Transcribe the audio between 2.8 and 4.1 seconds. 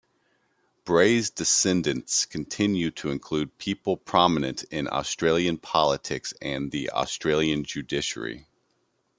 to include people